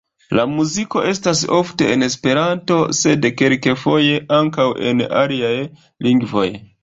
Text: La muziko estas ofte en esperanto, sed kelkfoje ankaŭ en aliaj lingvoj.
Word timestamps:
La 0.37 0.43
muziko 0.51 1.01
estas 1.09 1.41
ofte 1.57 1.89
en 1.95 2.05
esperanto, 2.07 2.79
sed 3.01 3.27
kelkfoje 3.41 4.17
ankaŭ 4.39 4.67
en 4.93 5.05
aliaj 5.23 5.55
lingvoj. 6.09 6.49